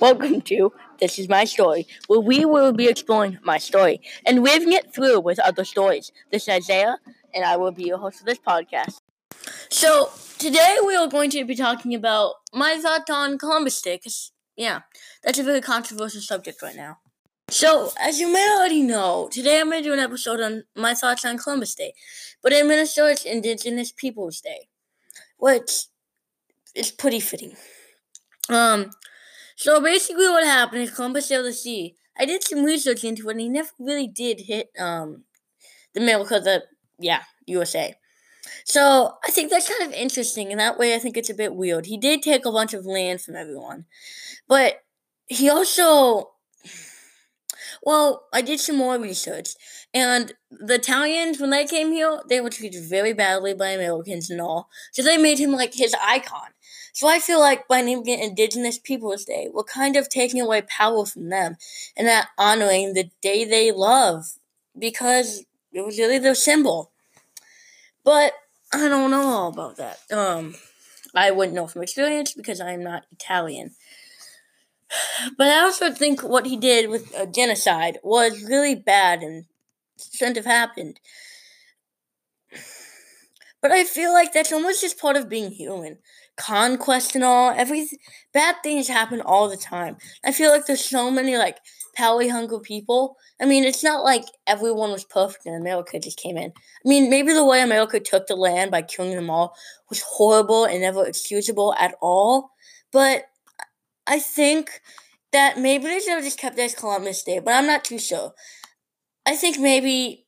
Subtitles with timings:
[0.00, 4.72] Welcome to This Is My Story, where we will be exploring my story and weaving
[4.72, 6.10] it through with other stories.
[6.32, 6.96] This is Isaiah,
[7.34, 9.02] and I will be your host of this podcast.
[9.68, 10.08] So,
[10.38, 14.80] today we are going to be talking about my thoughts on Columbus Day, because, yeah,
[15.22, 16.96] that's a very controversial subject right now.
[17.50, 20.94] So, as you may already know, today I'm going to do an episode on my
[20.94, 21.92] thoughts on Columbus Day,
[22.42, 24.68] but in Minnesota it's Indigenous Peoples Day,
[25.36, 25.88] which
[26.74, 27.52] is pretty fitting.
[28.48, 28.92] Um,
[29.60, 31.94] so basically what happened is Columbus sailed the sea.
[32.18, 35.24] I did some research into it and he never really did hit, um,
[35.94, 36.64] the America, the,
[36.98, 37.94] yeah, USA.
[38.64, 41.54] So I think that's kind of interesting, and that way I think it's a bit
[41.54, 41.86] weird.
[41.86, 43.84] He did take a bunch of land from everyone,
[44.48, 44.82] but
[45.26, 46.29] he also
[47.82, 49.54] well, I did some more research,
[49.94, 54.40] and the Italians, when they came here, they were treated very badly by Americans and
[54.40, 56.50] all, so they made him like his icon.
[56.92, 60.62] So I feel like by naming it Indigenous Peoples Day, we're kind of taking away
[60.62, 61.56] power from them
[61.96, 64.24] and not honoring the day they love
[64.78, 66.90] because it was really their symbol.
[68.04, 68.32] But
[68.72, 69.98] I don't know all about that.
[70.12, 70.54] Um,
[71.14, 73.74] I wouldn't know from experience because I am not Italian.
[75.36, 79.44] But I also think what he did with uh, genocide was really bad and
[80.12, 80.98] shouldn't have happened.
[83.62, 85.98] But I feel like that's almost just part of being human.
[86.36, 87.86] Conquest and all, every
[88.32, 89.98] bad things happen all the time.
[90.24, 91.58] I feel like there's so many like
[91.94, 93.16] power hungry people.
[93.40, 96.50] I mean, it's not like everyone was perfect and America just came in.
[96.50, 99.54] I mean, maybe the way America took the land by killing them all
[99.90, 102.52] was horrible and never excusable at all.
[102.92, 103.24] But
[104.10, 104.80] I think
[105.30, 107.98] that maybe they should have just kept it as Columbus Day, but I'm not too
[107.98, 108.32] sure.
[109.24, 110.26] I think maybe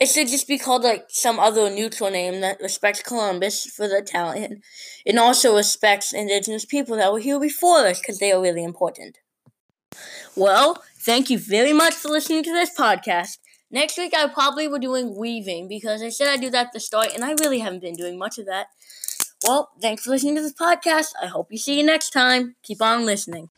[0.00, 3.98] it should just be called like some other neutral name that respects Columbus for the
[3.98, 4.60] Italian
[5.06, 9.18] and also respects indigenous people that were here before us because they are really important.
[10.34, 13.38] Well, thank you very much for listening to this podcast.
[13.70, 16.72] Next week, I probably will be doing weaving because I said I'd do that at
[16.72, 18.66] the start, and I really haven't been doing much of that.
[19.46, 21.12] Well, thanks for listening to this podcast.
[21.22, 22.56] I hope you see you next time.
[22.62, 23.50] Keep on listening.